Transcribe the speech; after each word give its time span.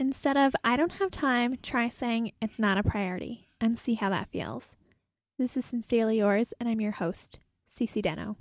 Instead 0.00 0.36
of 0.36 0.56
I 0.64 0.76
don't 0.76 0.94
have 0.94 1.12
time, 1.12 1.56
try 1.62 1.88
saying 1.88 2.32
it's 2.42 2.58
not 2.58 2.76
a 2.76 2.82
priority 2.82 3.46
and 3.60 3.78
see 3.78 3.94
how 3.94 4.10
that 4.10 4.28
feels. 4.28 4.64
This 5.38 5.56
is 5.56 5.64
Sincerely 5.64 6.18
Yours, 6.18 6.52
and 6.58 6.68
I'm 6.68 6.80
your 6.80 6.90
host, 6.90 7.38
Cece 7.72 8.02
Deno. 8.02 8.34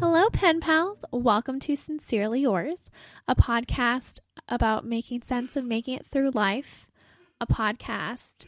Hello, 0.00 0.28
pen 0.30 0.58
pals. 0.58 1.04
Welcome 1.12 1.60
to 1.60 1.76
Sincerely 1.76 2.40
Yours, 2.40 2.90
a 3.28 3.36
podcast 3.36 4.18
about 4.48 4.84
making 4.84 5.22
sense 5.22 5.56
of 5.56 5.64
making 5.64 5.94
it 5.94 6.06
through 6.10 6.30
life, 6.30 6.88
a 7.40 7.46
podcast 7.46 8.44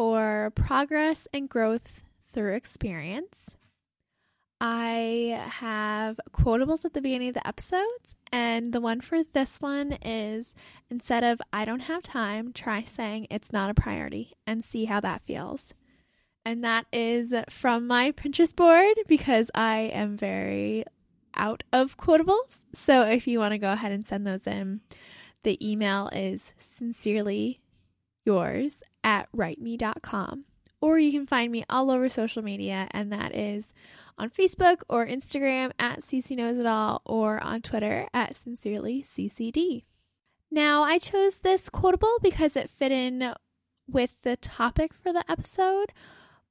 for 0.00 0.50
progress 0.54 1.28
and 1.30 1.46
growth 1.46 2.04
through 2.32 2.54
experience. 2.54 3.50
I 4.58 5.46
have 5.46 6.18
quotables 6.32 6.86
at 6.86 6.94
the 6.94 7.02
beginning 7.02 7.28
of 7.28 7.34
the 7.34 7.46
episodes, 7.46 8.16
and 8.32 8.72
the 8.72 8.80
one 8.80 9.02
for 9.02 9.22
this 9.22 9.60
one 9.60 9.98
is 10.00 10.54
instead 10.88 11.22
of 11.22 11.42
I 11.52 11.66
don't 11.66 11.80
have 11.80 12.02
time, 12.02 12.54
try 12.54 12.82
saying 12.82 13.26
it's 13.30 13.52
not 13.52 13.68
a 13.68 13.74
priority 13.74 14.32
and 14.46 14.64
see 14.64 14.86
how 14.86 15.00
that 15.00 15.20
feels. 15.26 15.64
And 16.46 16.64
that 16.64 16.86
is 16.94 17.34
from 17.50 17.86
my 17.86 18.12
Pinterest 18.12 18.56
board 18.56 18.96
because 19.06 19.50
I 19.54 19.80
am 19.92 20.16
very 20.16 20.82
out 21.34 21.62
of 21.74 21.98
quotables. 21.98 22.62
So 22.72 23.02
if 23.02 23.26
you 23.26 23.38
want 23.38 23.52
to 23.52 23.58
go 23.58 23.72
ahead 23.72 23.92
and 23.92 24.06
send 24.06 24.26
those 24.26 24.46
in, 24.46 24.80
the 25.42 25.58
email 25.60 26.08
is 26.10 26.54
sincerely 26.58 27.60
yours 28.24 28.76
at 29.04 29.28
writeme.com. 29.32 30.44
Or 30.80 30.98
you 30.98 31.12
can 31.12 31.26
find 31.26 31.52
me 31.52 31.64
all 31.68 31.90
over 31.90 32.08
social 32.08 32.42
media, 32.42 32.88
and 32.92 33.12
that 33.12 33.34
is 33.34 33.72
on 34.18 34.30
Facebook 34.30 34.82
or 34.88 35.06
Instagram 35.06 35.72
at 35.78 36.00
Cece 36.00 36.36
Knows 36.36 36.58
It 36.58 36.66
All 36.66 37.02
or 37.04 37.42
on 37.42 37.62
Twitter 37.62 38.06
at 38.14 38.36
Sincerely 38.36 39.02
CCD. 39.02 39.84
Now, 40.50 40.82
I 40.82 40.98
chose 40.98 41.36
this 41.36 41.68
quotable 41.68 42.16
because 42.22 42.56
it 42.56 42.70
fit 42.70 42.92
in 42.92 43.34
with 43.88 44.10
the 44.22 44.36
topic 44.36 44.92
for 44.92 45.12
the 45.12 45.24
episode. 45.30 45.92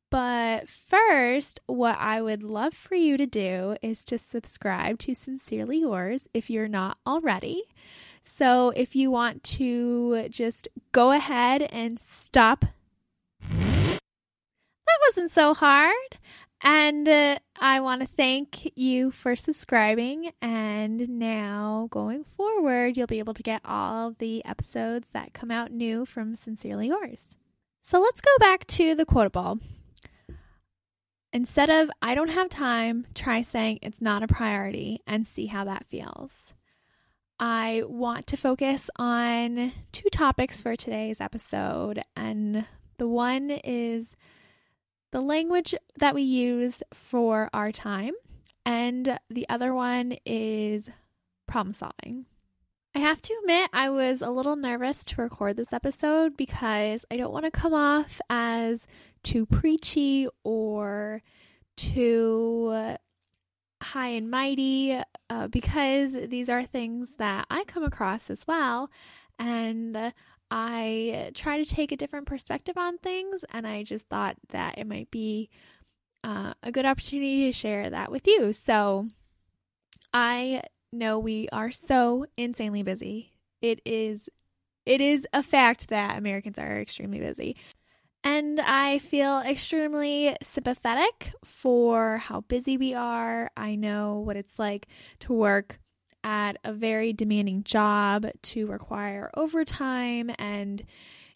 But 0.09 0.67
first, 0.67 1.59
what 1.67 1.97
I 1.99 2.21
would 2.21 2.41
love 2.41 2.73
for 2.73 2.95
you 2.95 3.17
to 3.17 3.27
do 3.27 3.75
is 3.81 4.03
to 4.05 4.17
subscribe 4.17 4.97
to 4.99 5.13
Sincerely 5.13 5.79
Yours 5.81 6.27
if 6.33 6.49
you're 6.49 6.67
not 6.67 6.97
already. 7.05 7.63
So 8.23 8.71
if 8.75 8.95
you 8.95 9.11
want 9.11 9.43
to 9.43 10.27
just 10.29 10.67
go 10.91 11.11
ahead 11.11 11.63
and 11.63 11.99
stop. 11.99 12.65
That 13.49 13.99
wasn't 15.07 15.31
so 15.31 15.53
hard. 15.53 15.93
And 16.61 17.07
uh, 17.07 17.39
I 17.57 17.79
want 17.79 18.01
to 18.01 18.07
thank 18.07 18.71
you 18.75 19.11
for 19.11 19.35
subscribing. 19.35 20.31
And 20.41 21.07
now, 21.07 21.87
going 21.89 22.25
forward, 22.35 22.97
you'll 22.97 23.07
be 23.07 23.19
able 23.19 23.33
to 23.35 23.43
get 23.43 23.61
all 23.63 24.13
the 24.17 24.43
episodes 24.45 25.07
that 25.13 25.33
come 25.33 25.51
out 25.51 25.71
new 25.71 26.05
from 26.05 26.35
Sincerely 26.35 26.87
Yours. 26.87 27.21
So 27.81 28.01
let's 28.01 28.21
go 28.21 28.31
back 28.39 28.67
to 28.67 28.93
the 28.93 29.05
quotable. 29.05 29.59
Instead 31.31 31.69
of 31.69 31.89
I 32.01 32.13
don't 32.13 32.29
have 32.29 32.49
time, 32.49 33.07
try 33.13 33.41
saying 33.41 33.79
it's 33.81 34.01
not 34.01 34.23
a 34.23 34.27
priority 34.27 35.01
and 35.07 35.25
see 35.25 35.45
how 35.45 35.63
that 35.63 35.85
feels. 35.89 36.53
I 37.39 37.83
want 37.87 38.27
to 38.27 38.37
focus 38.37 38.89
on 38.97 39.71
two 39.93 40.09
topics 40.11 40.61
for 40.61 40.75
today's 40.75 41.21
episode, 41.21 42.03
and 42.15 42.65
the 42.97 43.07
one 43.07 43.49
is 43.49 44.17
the 45.11 45.21
language 45.21 45.73
that 45.99 46.13
we 46.13 46.21
use 46.21 46.83
for 46.93 47.49
our 47.53 47.71
time, 47.71 48.11
and 48.65 49.17
the 49.29 49.47
other 49.47 49.73
one 49.73 50.17
is 50.25 50.89
problem 51.47 51.73
solving. 51.73 52.25
I 52.93 52.99
have 52.99 53.21
to 53.21 53.33
admit, 53.41 53.69
I 53.71 53.89
was 53.89 54.21
a 54.21 54.31
little 54.31 54.57
nervous 54.57 55.05
to 55.05 55.21
record 55.21 55.55
this 55.55 55.71
episode 55.71 56.35
because 56.35 57.05
I 57.09 57.15
don't 57.15 57.31
want 57.31 57.45
to 57.45 57.51
come 57.51 57.73
off 57.73 58.19
as 58.29 58.85
too 59.23 59.45
preachy 59.45 60.27
or 60.43 61.21
too 61.77 62.97
high 63.89 64.09
and 64.09 64.29
mighty 64.29 64.99
uh, 65.29 65.47
because 65.47 66.13
these 66.13 66.49
are 66.49 66.65
things 66.65 67.15
that 67.17 67.45
I 67.49 67.63
come 67.65 67.83
across 67.83 68.29
as 68.29 68.45
well. 68.47 68.89
And 69.37 70.13
I 70.51 71.31
try 71.33 71.63
to 71.63 71.65
take 71.65 71.91
a 71.91 71.97
different 71.97 72.25
perspective 72.27 72.77
on 72.77 72.97
things, 72.97 73.45
and 73.51 73.67
I 73.67 73.83
just 73.83 74.07
thought 74.07 74.37
that 74.49 74.77
it 74.77 74.87
might 74.87 75.11
be 75.11 75.49
uh, 76.23 76.53
a 76.63 76.71
good 76.71 76.85
opportunity 76.85 77.45
to 77.45 77.51
share 77.51 77.89
that 77.89 78.11
with 78.11 78.27
you. 78.27 78.53
So 78.53 79.07
I 80.13 80.63
know 80.91 81.19
we 81.19 81.47
are 81.51 81.71
so 81.71 82.25
insanely 82.37 82.83
busy. 82.83 83.31
It 83.61 83.81
is 83.85 84.29
it 84.85 85.01
is 85.01 85.27
a 85.33 85.43
fact 85.43 85.89
that 85.89 86.17
Americans 86.17 86.57
are 86.57 86.81
extremely 86.81 87.19
busy. 87.19 87.55
And 88.23 88.59
I 88.59 88.99
feel 88.99 89.39
extremely 89.39 90.35
sympathetic 90.43 91.31
for 91.43 92.17
how 92.17 92.41
busy 92.41 92.77
we 92.77 92.93
are. 92.93 93.49
I 93.55 93.75
know 93.75 94.19
what 94.19 94.35
it's 94.35 94.59
like 94.59 94.87
to 95.21 95.33
work 95.33 95.79
at 96.23 96.57
a 96.65 96.73
very 96.73 97.13
demanding 97.13 97.63
job, 97.63 98.27
to 98.41 98.67
require 98.67 99.31
overtime 99.35 100.31
and 100.37 100.83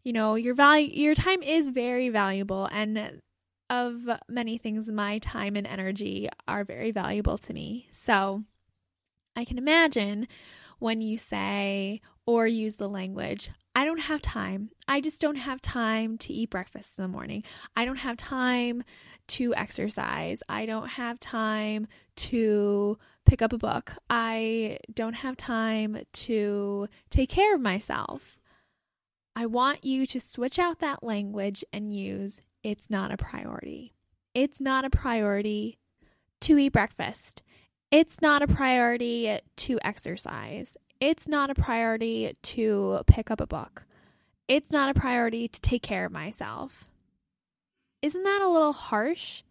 you 0.04 0.12
know, 0.12 0.36
your 0.36 0.54
value 0.54 0.90
your 0.92 1.16
time 1.16 1.42
is 1.42 1.68
very 1.68 2.10
valuable 2.10 2.68
and 2.72 3.22
of 3.70 4.02
many 4.28 4.58
things 4.58 4.92
my 4.92 5.18
time 5.20 5.56
and 5.56 5.66
energy 5.66 6.28
are 6.48 6.66
very 6.66 6.92
valuable 6.92 7.38
to 7.38 7.54
me. 7.54 7.88
So, 7.92 8.44
I 9.36 9.46
can 9.46 9.58
imagine 9.58 10.28
when 10.84 11.00
you 11.00 11.18
say 11.18 12.02
or 12.26 12.46
use 12.46 12.76
the 12.76 12.90
language, 12.90 13.50
I 13.74 13.86
don't 13.86 14.02
have 14.02 14.22
time. 14.22 14.70
I 14.86 15.00
just 15.00 15.22
don't 15.22 15.38
have 15.38 15.62
time 15.62 16.18
to 16.18 16.34
eat 16.34 16.50
breakfast 16.50 16.92
in 16.98 17.04
the 17.04 17.08
morning. 17.08 17.44
I 17.74 17.86
don't 17.86 17.96
have 17.96 18.18
time 18.18 18.84
to 19.28 19.56
exercise. 19.56 20.44
I 20.50 20.66
don't 20.66 20.90
have 20.90 21.22
time 21.22 21.88
to 22.18 22.98
pick 23.26 23.42
up 23.42 23.54
a 23.54 23.58
book. 23.58 23.94
I 24.10 24.80
don't 24.94 25.14
have 25.14 25.38
time 25.38 26.00
to 26.12 26.90
take 27.10 27.30
care 27.30 27.56
of 27.56 27.62
myself. 27.62 28.42
I 29.38 29.46
want 29.46 29.86
you 29.86 30.06
to 30.08 30.20
switch 30.20 30.60
out 30.60 30.80
that 30.80 31.02
language 31.02 31.64
and 31.72 31.94
use 31.94 32.42
it's 32.62 32.90
not 32.90 33.10
a 33.10 33.16
priority. 33.16 33.94
It's 34.34 34.60
not 34.60 34.84
a 34.84 34.90
priority 34.90 35.80
to 36.42 36.58
eat 36.58 36.74
breakfast. 36.74 37.42
It's 37.94 38.24
not 38.24 38.42
a 38.42 38.48
priority 38.48 39.38
to 39.56 39.80
exercise. 39.84 40.76
It's 41.00 41.28
not 41.28 41.52
a 41.52 41.54
priority 41.54 42.36
to 42.42 43.02
pick 43.06 43.30
up 43.30 43.40
a 43.40 43.46
book. 43.46 43.86
It's 44.48 44.72
not 44.72 44.90
a 44.90 45.00
priority 45.00 45.48
to 45.48 45.62
take 45.62 45.84
care 45.84 46.06
of 46.06 46.12
myself. 46.12 46.86
Isn't 48.02 48.24
that 48.24 48.42
a 48.42 48.50
little 48.50 48.74
harsh? 48.74 49.44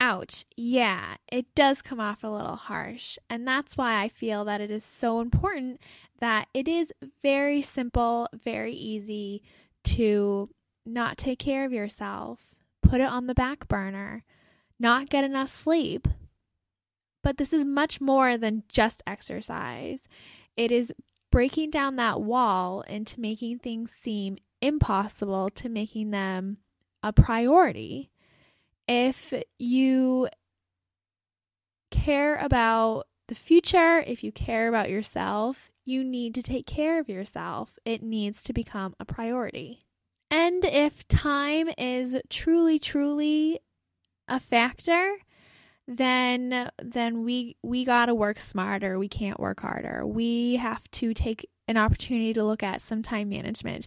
Ouch. 0.00 0.46
Yeah, 0.56 1.16
it 1.30 1.54
does 1.54 1.82
come 1.82 2.00
off 2.00 2.24
a 2.24 2.28
little 2.28 2.56
harsh. 2.56 3.18
And 3.28 3.46
that's 3.46 3.76
why 3.76 4.00
I 4.02 4.08
feel 4.08 4.46
that 4.46 4.62
it 4.62 4.70
is 4.70 4.82
so 4.82 5.20
important 5.20 5.78
that 6.20 6.48
it 6.54 6.66
is 6.66 6.90
very 7.22 7.60
simple, 7.60 8.30
very 8.32 8.72
easy 8.72 9.42
to 9.84 10.48
not 10.86 11.18
take 11.18 11.38
care 11.38 11.66
of 11.66 11.72
yourself, 11.74 12.54
put 12.80 13.02
it 13.02 13.10
on 13.10 13.26
the 13.26 13.34
back 13.34 13.68
burner, 13.68 14.24
not 14.80 15.10
get 15.10 15.22
enough 15.22 15.50
sleep. 15.50 16.08
But 17.24 17.38
this 17.38 17.54
is 17.54 17.64
much 17.64 18.02
more 18.02 18.36
than 18.36 18.64
just 18.68 19.02
exercise. 19.06 20.06
It 20.58 20.70
is 20.70 20.92
breaking 21.32 21.70
down 21.70 21.96
that 21.96 22.20
wall 22.20 22.82
into 22.82 23.18
making 23.18 23.58
things 23.58 23.90
seem 23.90 24.36
impossible 24.60 25.48
to 25.48 25.68
making 25.70 26.10
them 26.10 26.58
a 27.02 27.12
priority. 27.14 28.10
If 28.86 29.32
you 29.58 30.28
care 31.90 32.36
about 32.36 33.06
the 33.28 33.34
future, 33.34 34.00
if 34.00 34.22
you 34.22 34.30
care 34.30 34.68
about 34.68 34.90
yourself, 34.90 35.70
you 35.86 36.04
need 36.04 36.34
to 36.34 36.42
take 36.42 36.66
care 36.66 37.00
of 37.00 37.08
yourself. 37.08 37.78
It 37.86 38.02
needs 38.02 38.44
to 38.44 38.52
become 38.52 38.94
a 39.00 39.06
priority. 39.06 39.86
And 40.30 40.62
if 40.64 41.08
time 41.08 41.70
is 41.78 42.18
truly, 42.28 42.78
truly 42.78 43.60
a 44.28 44.38
factor, 44.38 45.16
then 45.86 46.70
then 46.82 47.24
we 47.24 47.56
we 47.62 47.84
got 47.84 48.06
to 48.06 48.14
work 48.14 48.38
smarter 48.38 48.98
we 48.98 49.08
can't 49.08 49.38
work 49.38 49.60
harder 49.60 50.06
we 50.06 50.56
have 50.56 50.90
to 50.90 51.12
take 51.12 51.48
an 51.68 51.76
opportunity 51.76 52.32
to 52.32 52.42
look 52.42 52.62
at 52.62 52.80
some 52.80 53.02
time 53.02 53.28
management 53.28 53.86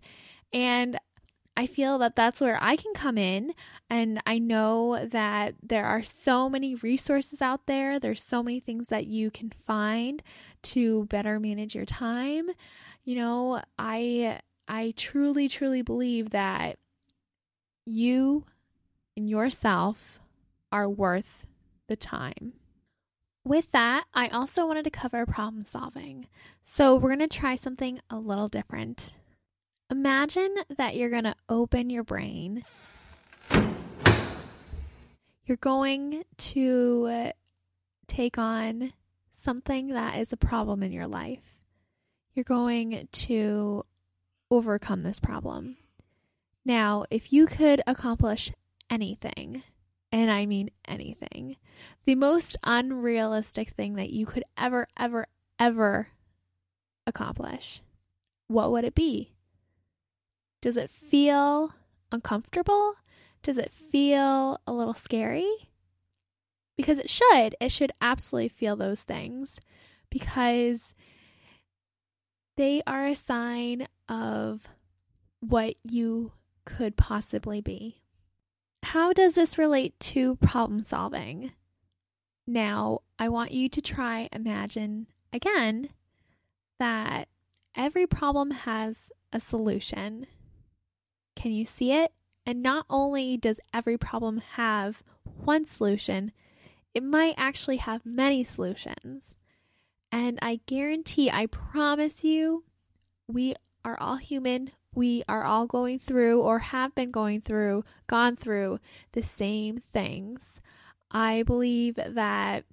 and 0.53 0.99
I 1.57 1.65
feel 1.65 1.97
that 1.97 2.15
that's 2.15 2.39
where 2.39 2.59
I 2.61 2.75
can 2.75 2.93
come 2.93 3.17
in. 3.17 3.51
And 3.89 4.21
I 4.27 4.37
know 4.37 5.07
that 5.07 5.55
there 5.63 5.85
are 5.85 6.03
so 6.03 6.51
many 6.51 6.75
resources 6.75 7.41
out 7.41 7.65
there. 7.65 7.99
There's 7.99 8.21
so 8.21 8.43
many 8.43 8.59
things 8.59 8.89
that 8.89 9.07
you 9.07 9.31
can 9.31 9.49
find 9.65 10.21
to 10.63 11.05
better 11.05 11.39
manage 11.39 11.73
your 11.73 11.85
time. 11.85 12.49
You 13.05 13.15
know, 13.15 13.63
I 13.79 14.39
I 14.67 14.93
truly 14.97 15.49
truly 15.49 15.81
believe 15.81 16.29
that 16.29 16.77
you 17.87 18.45
and 19.15 19.27
yourself 19.27 20.19
are 20.71 20.87
worth 20.87 21.47
the 21.87 21.95
time. 21.95 22.53
With 23.43 23.71
that, 23.71 24.05
I 24.13 24.27
also 24.27 24.65
wanted 24.65 24.83
to 24.83 24.89
cover 24.89 25.25
problem 25.25 25.65
solving. 25.65 26.27
So, 26.65 26.95
we're 26.95 27.15
going 27.15 27.27
to 27.27 27.37
try 27.37 27.55
something 27.55 27.99
a 28.09 28.17
little 28.17 28.49
different. 28.49 29.13
Imagine 29.89 30.53
that 30.75 30.95
you're 30.97 31.09
going 31.09 31.23
to 31.23 31.35
open 31.47 31.89
your 31.89 32.03
brain. 32.03 32.63
You're 35.45 35.57
going 35.57 36.23
to 36.37 37.31
take 38.07 38.37
on 38.37 38.91
something 39.37 39.89
that 39.89 40.17
is 40.19 40.33
a 40.33 40.37
problem 40.37 40.83
in 40.83 40.91
your 40.91 41.07
life. 41.07 41.55
You're 42.33 42.43
going 42.43 43.07
to 43.11 43.85
overcome 44.51 45.03
this 45.03 45.21
problem. 45.21 45.77
Now, 46.65 47.05
if 47.09 47.31
you 47.31 47.45
could 47.45 47.81
accomplish 47.87 48.51
anything, 48.89 49.63
and 50.11 50.31
I 50.31 50.45
mean 50.45 50.69
anything, 50.87 51.57
the 52.05 52.15
most 52.15 52.55
unrealistic 52.63 53.69
thing 53.71 53.95
that 53.95 54.09
you 54.09 54.25
could 54.25 54.43
ever, 54.57 54.87
ever, 54.97 55.27
ever 55.59 56.09
accomplish, 57.05 57.81
what 58.47 58.71
would 58.71 58.83
it 58.83 58.95
be? 58.95 59.33
Does 60.61 60.77
it 60.77 60.89
feel 60.89 61.73
uncomfortable? 62.11 62.95
Does 63.43 63.57
it 63.57 63.71
feel 63.71 64.59
a 64.65 64.73
little 64.73 64.93
scary? 64.93 65.69
Because 66.75 66.97
it 66.97 67.09
should. 67.09 67.55
It 67.59 67.71
should 67.71 67.91
absolutely 68.01 68.49
feel 68.49 68.75
those 68.75 69.01
things 69.01 69.59
because 70.09 70.93
they 72.55 72.81
are 72.87 73.07
a 73.07 73.15
sign 73.15 73.87
of 74.09 74.67
what 75.39 75.75
you 75.83 76.31
could 76.65 76.97
possibly 76.97 77.61
be. 77.61 78.01
How 78.83 79.13
does 79.13 79.35
this 79.35 79.57
relate 79.57 79.99
to 79.99 80.35
problem 80.37 80.83
solving? 80.83 81.51
Now, 82.45 83.01
I 83.19 83.29
want 83.29 83.51
you 83.51 83.67
to 83.69 83.81
try 83.81 84.29
imagine 84.31 85.07
again 85.33 85.89
that 86.79 87.27
every 87.75 88.07
problem 88.07 88.51
has 88.51 89.11
a 89.33 89.39
solution. 89.39 90.27
Can 91.35 91.51
you 91.51 91.65
see 91.65 91.91
it? 91.91 92.13
And 92.45 92.63
not 92.63 92.85
only 92.89 93.35
does 93.35 93.59
every 93.73 93.97
problem 93.97 94.37
have 94.53 95.03
one 95.23 95.65
solution, 95.65 96.31
it 96.93 97.03
might 97.03 97.35
actually 97.37 97.77
have 97.77 98.05
many 98.05 98.43
solutions. 98.43 99.35
And 100.11 100.39
I 100.41 100.61
guarantee, 100.65 101.29
I 101.29 101.47
promise 101.47 102.23
you, 102.23 102.63
we 103.27 103.55
are 103.83 103.97
all 103.99 104.15
human. 104.15 104.71
We 104.97 105.21
are 105.29 105.43
all 105.43 105.67
going 105.67 105.99
through 105.99 106.41
or 106.41 106.57
have 106.57 106.95
been 106.95 107.11
going 107.11 107.41
through, 107.41 107.83
gone 108.07 108.35
through 108.35 108.79
the 109.11 109.21
same 109.21 109.83
things. 109.93 110.59
I 111.11 111.43
believe 111.43 111.99
that 112.03 112.65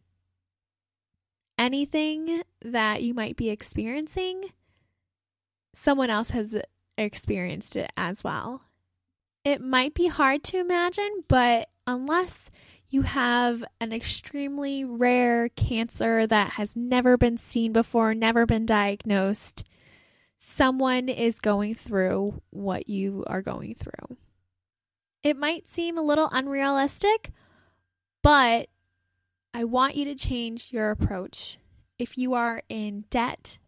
anything 1.59 2.41
that 2.63 3.03
you 3.03 3.13
might 3.13 3.37
be 3.37 3.51
experiencing, 3.51 4.53
someone 5.75 6.09
else 6.09 6.31
has 6.31 6.57
experienced 6.97 7.77
it 7.77 7.93
as 7.95 8.25
well. 8.25 8.63
It 9.45 9.61
might 9.61 9.93
be 9.93 10.07
hard 10.07 10.43
to 10.45 10.59
imagine, 10.61 11.25
but 11.29 11.69
unless 11.87 12.51
you 12.89 13.03
have 13.03 13.63
an 13.83 13.93
extremely 13.93 14.83
rare 14.83 15.51
cancer 15.51 16.27
that 16.27 16.53
has 16.53 16.75
never 16.75 17.19
been 17.19 17.37
seen 17.37 17.75
before, 17.75 18.15
never 18.15 18.47
been 18.47 18.65
diagnosed, 18.65 19.63
someone 20.45 21.09
is 21.09 21.41
going 21.41 21.75
through 21.75 22.41
what 22.51 22.89
you 22.89 23.25
are 23.27 23.41
going 23.41 23.75
through. 23.75 24.17
It 25.23 25.39
might 25.39 25.73
seem 25.73 25.97
a 25.97 26.03
little 26.03 26.29
unrealistic, 26.31 27.31
but 28.23 28.69
I 29.55 29.65
want 29.65 29.97
you 29.97 30.05
to 30.05 30.15
change 30.15 30.71
your 30.71 30.91
approach. 30.91 31.59
If 31.99 32.19
you 32.19 32.35
are 32.35 32.63
in 32.69 33.05
debt, 33.09 33.59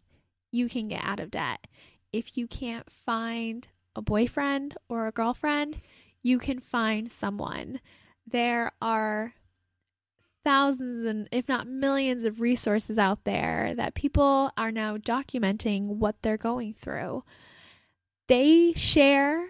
you 0.53 0.69
can 0.69 0.89
get 0.89 1.03
out 1.03 1.19
of 1.19 1.31
debt. 1.31 1.67
If 2.13 2.37
you 2.37 2.47
can't 2.47 2.91
find 2.91 3.67
a 3.95 4.03
boyfriend 4.03 4.77
or 4.89 5.07
a 5.07 5.13
girlfriend, 5.13 5.81
you 6.23 6.39
can 6.39 6.61
find 6.61 7.11
someone. 7.11 7.81
There 8.27 8.73
are 8.83 9.33
thousands 10.47 11.05
and 11.05 11.29
if 11.33 11.49
not 11.49 11.67
millions 11.67 12.23
of 12.23 12.41
resources 12.41 12.99
out 12.99 13.25
there 13.25 13.75
that 13.75 13.97
people 13.97 14.53
are 14.57 14.71
now 14.71 14.97
documenting 14.97 15.87
what 15.87 16.15
they're 16.23 16.37
going 16.37 16.73
through. 16.73 17.25
They 18.29 18.73
share 18.75 19.49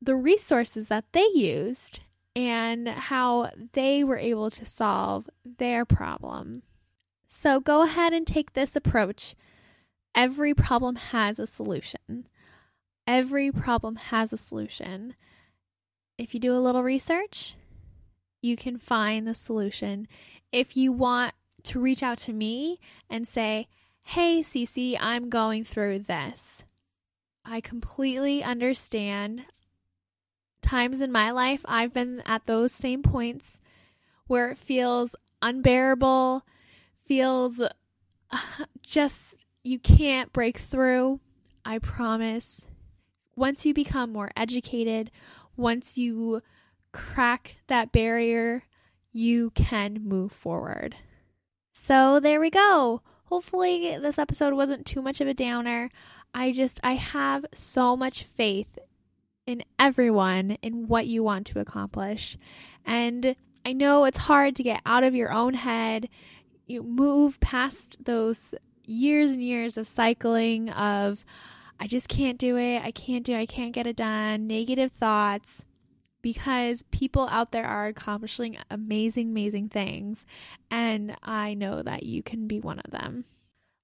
the 0.00 0.16
resources 0.16 0.88
that 0.88 1.04
they 1.12 1.28
used 1.34 2.00
and 2.34 2.88
how 2.88 3.50
they 3.74 4.02
were 4.02 4.16
able 4.16 4.50
to 4.52 4.64
solve 4.64 5.28
their 5.44 5.84
problem. 5.84 6.62
So 7.26 7.60
go 7.60 7.82
ahead 7.82 8.14
and 8.14 8.26
take 8.26 8.54
this 8.54 8.74
approach. 8.74 9.34
Every 10.14 10.54
problem 10.54 10.96
has 10.96 11.38
a 11.38 11.46
solution. 11.46 12.28
Every 13.06 13.52
problem 13.52 13.96
has 13.96 14.32
a 14.32 14.38
solution. 14.38 15.16
If 16.16 16.32
you 16.32 16.40
do 16.40 16.56
a 16.56 16.64
little 16.64 16.82
research, 16.82 17.56
you 18.44 18.56
can 18.56 18.78
find 18.78 19.26
the 19.26 19.34
solution. 19.34 20.06
If 20.52 20.76
you 20.76 20.92
want 20.92 21.32
to 21.64 21.80
reach 21.80 22.02
out 22.02 22.18
to 22.18 22.32
me 22.32 22.78
and 23.08 23.26
say, 23.26 23.68
Hey, 24.04 24.42
Cece, 24.42 24.98
I'm 25.00 25.30
going 25.30 25.64
through 25.64 26.00
this. 26.00 26.62
I 27.42 27.62
completely 27.62 28.44
understand. 28.44 29.46
Times 30.60 31.00
in 31.00 31.10
my 31.10 31.30
life, 31.30 31.62
I've 31.64 31.94
been 31.94 32.22
at 32.26 32.44
those 32.46 32.72
same 32.72 33.02
points 33.02 33.60
where 34.26 34.50
it 34.50 34.58
feels 34.58 35.16
unbearable, 35.40 36.44
feels 37.06 37.60
just 38.82 39.46
you 39.62 39.78
can't 39.78 40.32
break 40.34 40.58
through. 40.58 41.20
I 41.64 41.78
promise. 41.78 42.66
Once 43.36 43.64
you 43.64 43.72
become 43.72 44.12
more 44.12 44.30
educated, 44.36 45.10
once 45.56 45.96
you 45.96 46.42
crack 46.94 47.56
that 47.66 47.92
barrier, 47.92 48.62
you 49.12 49.50
can 49.50 49.98
move 50.02 50.32
forward. 50.32 50.96
So 51.74 52.20
there 52.20 52.40
we 52.40 52.48
go. 52.48 53.02
Hopefully, 53.24 53.98
this 54.00 54.18
episode 54.18 54.54
wasn't 54.54 54.86
too 54.86 55.02
much 55.02 55.20
of 55.20 55.28
a 55.28 55.34
downer. 55.34 55.90
I 56.32 56.52
just, 56.52 56.80
I 56.82 56.94
have 56.94 57.44
so 57.52 57.96
much 57.96 58.22
faith 58.22 58.78
in 59.46 59.64
everyone 59.78 60.52
in 60.62 60.88
what 60.88 61.06
you 61.06 61.22
want 61.22 61.46
to 61.48 61.60
accomplish. 61.60 62.38
And 62.86 63.36
I 63.66 63.72
know 63.72 64.04
it's 64.04 64.18
hard 64.18 64.56
to 64.56 64.62
get 64.62 64.80
out 64.86 65.04
of 65.04 65.14
your 65.14 65.32
own 65.32 65.54
head. 65.54 66.08
You 66.66 66.82
move 66.82 67.40
past 67.40 67.96
those 68.02 68.54
years 68.84 69.32
and 69.32 69.42
years 69.42 69.76
of 69.76 69.88
cycling 69.88 70.70
of, 70.70 71.24
I 71.80 71.86
just 71.86 72.08
can't 72.08 72.38
do 72.38 72.56
it. 72.56 72.82
I 72.84 72.92
can't 72.92 73.24
do 73.24 73.34
it. 73.34 73.38
I 73.38 73.46
can't 73.46 73.72
get 73.72 73.86
it 73.86 73.96
done. 73.96 74.46
Negative 74.46 74.92
thoughts 74.92 75.64
because 76.24 76.82
people 76.90 77.28
out 77.30 77.52
there 77.52 77.66
are 77.66 77.86
accomplishing 77.86 78.56
amazing, 78.70 79.28
amazing 79.28 79.68
things. 79.68 80.24
And 80.70 81.14
I 81.22 81.52
know 81.52 81.82
that 81.82 82.04
you 82.04 82.22
can 82.22 82.48
be 82.48 82.60
one 82.60 82.80
of 82.80 82.90
them. 82.90 83.26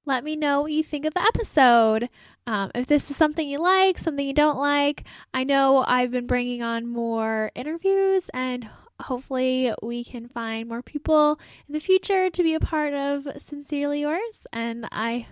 Let 0.06 0.24
me 0.24 0.36
know 0.36 0.62
what 0.62 0.72
you 0.72 0.82
think 0.82 1.04
of 1.04 1.12
the 1.12 1.20
episode. 1.20 2.08
Um, 2.46 2.70
if 2.74 2.86
this 2.86 3.10
is 3.10 3.18
something 3.18 3.46
you 3.46 3.58
like, 3.58 3.98
something 3.98 4.26
you 4.26 4.32
don't 4.32 4.56
like. 4.58 5.04
I 5.34 5.44
know 5.44 5.84
I've 5.86 6.10
been 6.10 6.26
bringing 6.26 6.62
on 6.62 6.86
more 6.86 7.52
interviews 7.54 8.30
and 8.32 8.66
hopefully 8.98 9.74
we 9.82 10.02
can 10.02 10.26
find 10.26 10.66
more 10.66 10.82
people 10.82 11.38
in 11.68 11.74
the 11.74 11.78
future 11.78 12.30
to 12.30 12.42
be 12.42 12.54
a 12.54 12.60
part 12.60 12.94
of 12.94 13.28
Sincerely 13.36 14.00
Yours. 14.00 14.46
And 14.50 14.88
I 14.90 15.26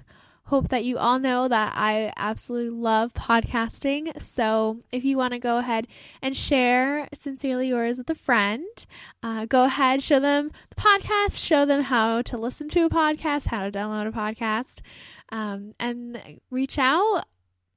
hope 0.48 0.68
that 0.68 0.84
you 0.84 0.96
all 0.96 1.18
know 1.18 1.46
that 1.46 1.74
I 1.76 2.10
absolutely 2.16 2.70
love 2.70 3.12
podcasting. 3.12 4.20
So 4.22 4.80
if 4.90 5.04
you 5.04 5.18
want 5.18 5.34
to 5.34 5.38
go 5.38 5.58
ahead 5.58 5.86
and 6.22 6.34
share 6.34 7.06
Sincerely 7.12 7.68
Yours 7.68 7.98
with 7.98 8.08
a 8.08 8.14
friend, 8.14 8.66
uh, 9.22 9.44
go 9.44 9.64
ahead, 9.64 10.02
show 10.02 10.18
them 10.18 10.50
the 10.70 10.76
podcast, 10.76 11.38
show 11.38 11.66
them 11.66 11.82
how 11.82 12.22
to 12.22 12.38
listen 12.38 12.68
to 12.70 12.86
a 12.86 12.90
podcast, 12.90 13.48
how 13.48 13.62
to 13.64 13.70
download 13.70 14.08
a 14.08 14.10
podcast, 14.10 14.80
um, 15.30 15.74
and 15.78 16.40
reach 16.50 16.78
out, 16.78 17.24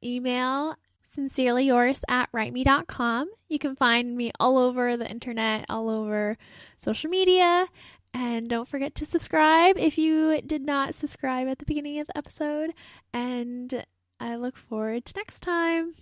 email 0.02 0.76
sincerely 1.14 1.66
yours 1.66 2.00
at 2.08 2.32
writeme.com. 2.32 3.30
You 3.50 3.60
can 3.60 3.76
find 3.76 4.16
me 4.16 4.32
all 4.40 4.58
over 4.58 4.96
the 4.96 5.10
internet, 5.10 5.66
all 5.68 5.90
over 5.90 6.38
social 6.78 7.10
media, 7.10 7.68
and 8.14 8.50
don't 8.50 8.68
forget 8.68 8.96
to 8.96 9.06
subscribe 9.06 9.78
if 9.78 9.98
you 9.98 10.42
did 10.42 10.66
not 10.66 10.96
subscribe 10.96 11.48
at 11.48 11.60
the 11.60 11.66
beginning 11.66 12.00
of 12.00 12.08
the 12.08 12.18
episode. 12.18 12.74
And 13.14 13.86
I 14.20 14.36
look 14.36 14.58
forward 14.58 15.06
to 15.06 15.14
next 15.16 15.42
time. 15.42 15.94